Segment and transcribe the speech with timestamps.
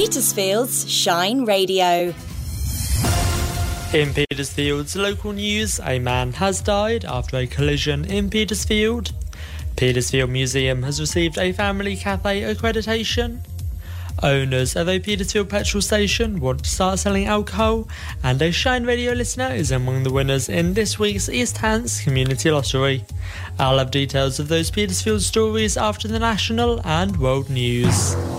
[0.00, 2.14] Petersfield's Shine Radio.
[3.92, 9.12] In Petersfield's local news, a man has died after a collision in Petersfield.
[9.76, 13.40] Petersfield Museum has received a family cafe accreditation.
[14.22, 17.88] Owners of a Petersfield petrol station want to start selling alcohol,
[18.22, 22.50] and a Shine Radio listener is among the winners in this week's East Hants Community
[22.50, 23.04] Lottery.
[23.58, 27.94] I'll have details of those Petersfield stories after the national and world news.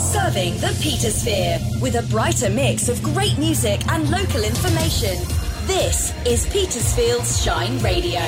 [0.00, 5.16] Serving the Petersphere with a brighter mix of great music and local information.
[5.66, 8.20] This is Petersfield's Shine Radio.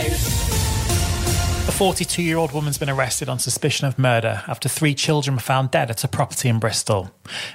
[1.68, 5.42] A 42 year old woman's been arrested on suspicion of murder after three children were
[5.42, 7.10] found dead at a property in Bristol.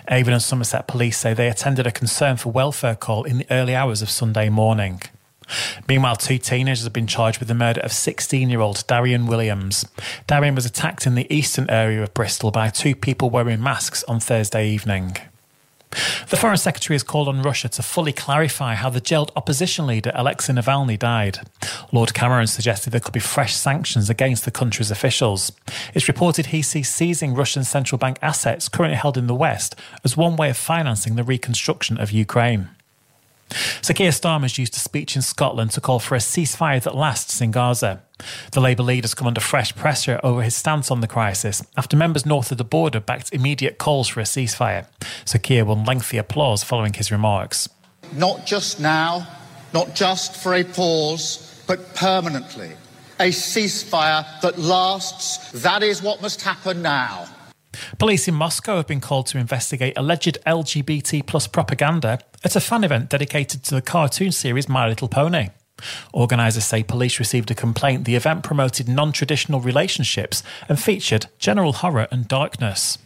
[0.09, 3.73] Avon and Somerset police say they attended a concern for welfare call in the early
[3.73, 5.01] hours of Sunday morning.
[5.87, 9.85] Meanwhile, two teenagers have been charged with the murder of 16 year old Darian Williams.
[10.27, 14.19] Darian was attacked in the eastern area of Bristol by two people wearing masks on
[14.19, 15.17] Thursday evening.
[16.29, 20.11] The Foreign Secretary has called on Russia to fully clarify how the jailed opposition leader
[20.15, 21.39] Alexei Navalny died.
[21.91, 25.51] Lord Cameron suggested there could be fresh sanctions against the country's officials.
[25.93, 30.15] It's reported he sees seizing Russian central bank assets currently held in the West as
[30.15, 32.69] one way of financing the reconstruction of Ukraine.
[33.81, 37.51] Sir Keir used a speech in Scotland to call for a ceasefire that lasts in
[37.51, 38.01] Gaza.
[38.51, 42.25] The Labour leader's come under fresh pressure over his stance on the crisis after members
[42.25, 44.85] north of the border backed immediate calls for a ceasefire.
[45.25, 47.67] Sir Keir won lengthy applause following his remarks.
[48.13, 49.27] Not just now,
[49.73, 52.71] not just for a pause, but permanently.
[53.19, 55.51] A ceasefire that lasts.
[55.61, 57.27] That is what must happen now.
[57.97, 62.83] Police in Moscow have been called to investigate alleged LGBT plus propaganda at a fan
[62.83, 65.49] event dedicated to the cartoon series My Little Pony.
[66.13, 71.73] Organisers say police received a complaint the event promoted non traditional relationships and featured general
[71.73, 72.97] horror and darkness.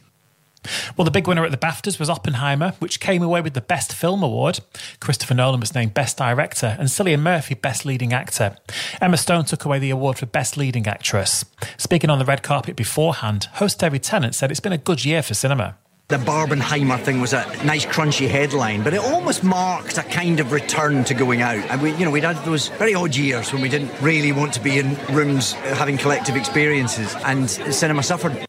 [0.96, 3.94] Well, the big winner at the BAFTAs was Oppenheimer, which came away with the Best
[3.94, 4.60] Film Award.
[5.00, 8.58] Christopher Nolan was named Best Director and Cillian Murphy Best Leading Actor.
[9.02, 11.46] Emma Stone took away the award for Best Leading Actress.
[11.78, 15.22] Speaking on the red carpet beforehand, host Terry Tennant said it's been a good year
[15.22, 15.78] for cinema.
[16.08, 20.52] The Barbenheimer thing was a nice crunchy headline, but it almost marked a kind of
[20.52, 21.66] return to going out.
[21.72, 24.54] And we, you know, we'd had those very odd years when we didn't really want
[24.54, 28.46] to be in rooms having collective experiences, and cinema suffered.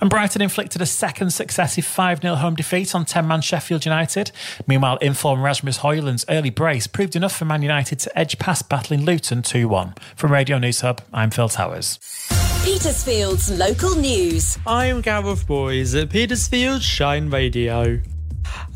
[0.00, 4.32] And Brighton inflicted a second successive 5 0 home defeat on 10 man Sheffield United.
[4.66, 9.04] Meanwhile, informed Rasmus Hojlund's early brace proved enough for Man United to edge past battling
[9.04, 9.94] Luton 2 1.
[10.16, 11.98] From Radio News Hub, I'm Phil Towers.
[12.64, 14.56] Petersfield's local news.
[14.66, 18.00] I'm Gareth Boyes at Petersfield Shine Radio.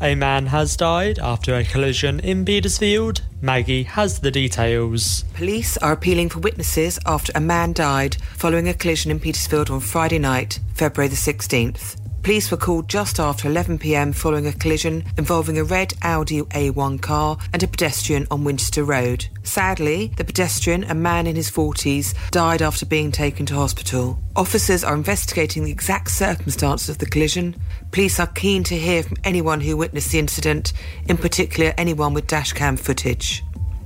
[0.01, 3.21] A man has died after a collision in Petersfield.
[3.41, 5.23] Maggie has the details.
[5.33, 9.79] Police are appealing for witnesses after a man died following a collision in Petersfield on
[9.79, 12.06] Friday night, February the 16th.
[12.27, 17.37] Police were called just after 11pm following a collision involving a red Audi A1 car
[17.53, 19.25] and a pedestrian on Winchester Road.
[19.43, 24.19] Sadly, the pedestrian, a man in his 40s, died after being taken to hospital.
[24.35, 27.55] Officers are investigating the exact circumstances of the collision.
[27.93, 30.73] Police are keen to hear from anyone who witnessed the incident,
[31.07, 33.41] in particular anyone with dashcam footage.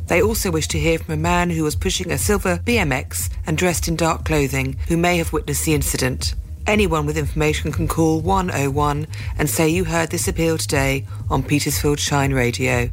[0.07, 3.55] They also wish to hear from a man who was pushing a silver BMX and
[3.55, 6.33] dressed in dark clothing who may have witnessed the incident.
[6.71, 9.05] Anyone with information can call 101
[9.37, 12.89] and say you heard this appeal today on Petersfield Shine Radio.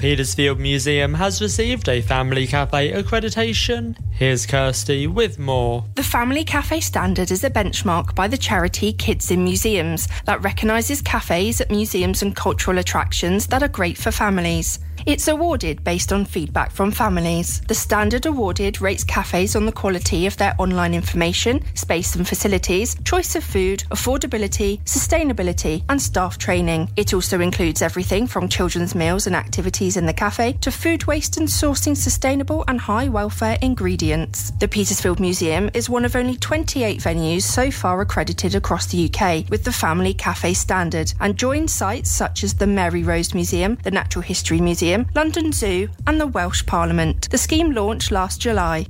[0.00, 3.94] Petersfield Museum has received a Family Cafe accreditation.
[4.10, 5.84] Here's Kirsty with more.
[5.94, 11.02] The Family Cafe Standard is a benchmark by the charity Kids in Museums that recognises
[11.02, 14.78] cafes at museums and cultural attractions that are great for families.
[15.06, 17.62] It's awarded based on feedback from families.
[17.62, 22.96] The standard awarded rates cafes on the quality of their online information, space and facilities,
[23.04, 26.90] choice of food, affordability, sustainability, and staff training.
[26.96, 31.36] It also includes everything from children's meals and activities in the cafe to food waste
[31.36, 34.50] and sourcing sustainable and high welfare ingredients.
[34.52, 39.48] The Petersfield Museum is one of only 28 venues so far accredited across the UK
[39.50, 43.90] with the Family Cafe standard and joins sites such as the Mary Rose Museum, the
[43.90, 47.30] Natural History Museum, London Zoo, and the Welsh Parliament.
[47.30, 48.86] The scheme launched last July.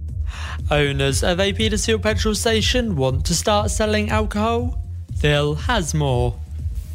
[0.70, 4.78] Owners of a Petersfield petrol station want to start selling alcohol?
[5.18, 6.34] Phil has more.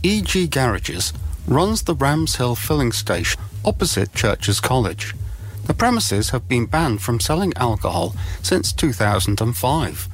[0.04, 1.14] EG Garages
[1.48, 5.16] runs the Rams Hill filling station opposite Churcher's College.
[5.66, 10.08] The premises have been banned from selling alcohol since 2005.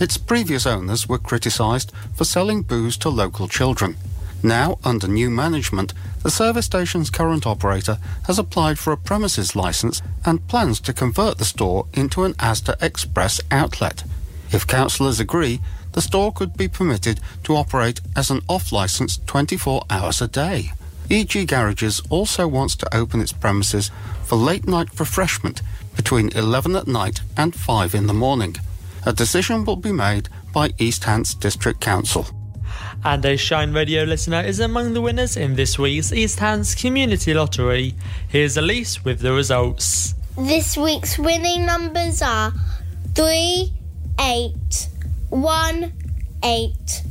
[0.00, 3.96] Its previous owners were criticised for selling booze to local children.
[4.42, 10.02] Now, under new management, the service station's current operator has applied for a premises license
[10.24, 14.02] and plans to convert the store into an Asda Express outlet.
[14.50, 15.60] If councillors agree,
[15.92, 20.72] the store could be permitted to operate as an off licence 24 hours a day.
[21.08, 23.90] EG Garages also wants to open its premises
[24.24, 25.62] for late night refreshment
[25.94, 28.56] between 11 at night and 5 in the morning.
[29.04, 32.26] A decision will be made by East Hants District Council.
[33.04, 37.32] And a Shine Radio listener is among the winners in this week's East Hants Community
[37.34, 37.94] Lottery.
[38.26, 40.14] Here's Elise with the results.
[40.36, 42.52] This week's winning numbers are
[43.14, 43.72] 3,
[44.20, 44.88] 8,
[45.30, 45.92] 1,
[46.42, 47.02] 8,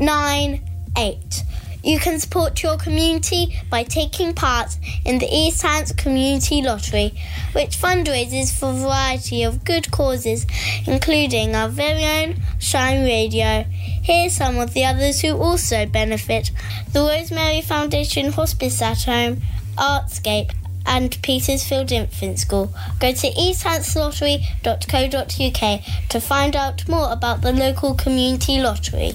[0.00, 1.42] 9, 8.
[1.82, 7.14] You can support your community by taking part in the East Hants Community Lottery,
[7.52, 10.46] which fundraises for a variety of good causes,
[10.86, 13.64] including our very own Shine Radio.
[14.02, 16.50] Here's some of the others who also benefit
[16.92, 19.40] the Rosemary Foundation Hospice at Home,
[19.76, 20.50] Artscape,
[20.84, 22.74] and Petersfield Infant School.
[22.98, 29.14] Go to easthantslottery.co.uk to find out more about the local community lottery.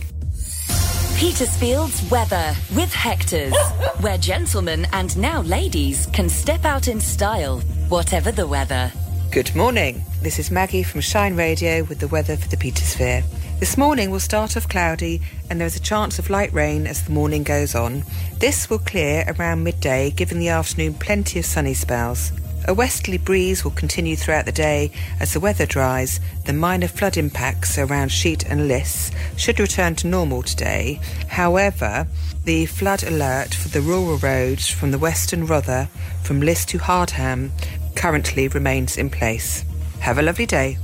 [1.23, 3.55] Petersfield's weather with Hector's,
[4.01, 8.91] where gentlemen and now ladies can step out in style, whatever the weather.
[9.31, 10.03] Good morning.
[10.21, 13.23] This is Maggie from Shine Radio with the weather for the Petersphere.
[13.61, 17.05] This morning will start off cloudy and there is a chance of light rain as
[17.05, 18.03] the morning goes on.
[18.39, 22.33] This will clear around midday, giving the afternoon plenty of sunny spells.
[22.65, 26.21] A westerly breeze will continue throughout the day as the weather dries.
[26.45, 31.01] The minor flood impacts around Sheet and Liss should return to normal today.
[31.27, 32.07] However,
[32.45, 35.89] the flood alert for the rural roads from the western Rother
[36.23, 37.51] from Liss to Hardham
[37.95, 39.65] currently remains in place.
[39.99, 40.77] Have a lovely day.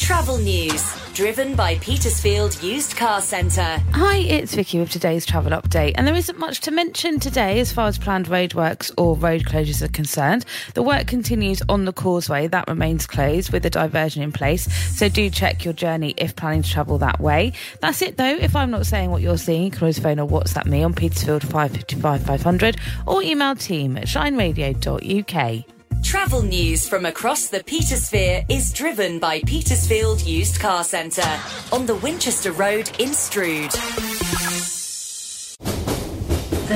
[0.00, 1.05] Travel news.
[1.16, 3.80] Driven by Petersfield Used Car Centre.
[3.92, 7.72] Hi, it's Vicky with today's travel update, and there isn't much to mention today as
[7.72, 10.44] far as planned roadworks or road closures are concerned.
[10.74, 15.08] The work continues on the causeway, that remains closed with a diversion in place, so
[15.08, 17.54] do check your journey if planning to travel that way.
[17.80, 20.28] That's it though, if I'm not saying what you're seeing, you can always phone or
[20.28, 22.76] WhatsApp me on Petersfield 555 500
[23.06, 25.75] or email team at shineradio.uk.
[26.02, 31.38] Travel news from across the Petersphere is driven by Petersfield Used Car Centre
[31.72, 34.15] on the Winchester Road in Stroud.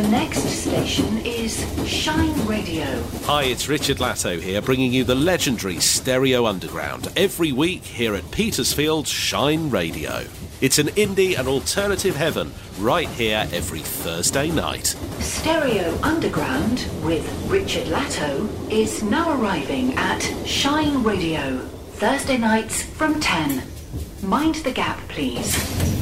[0.00, 2.86] The next station is Shine Radio.
[3.24, 8.30] Hi, it's Richard Latto here, bringing you the legendary Stereo Underground every week here at
[8.30, 10.24] Petersfield Shine Radio.
[10.62, 14.96] It's an indie and alternative heaven right here every Thursday night.
[15.18, 21.58] Stereo Underground with Richard Latto is now arriving at Shine Radio,
[21.98, 23.64] Thursday nights from 10.
[24.22, 25.99] Mind the gap, please.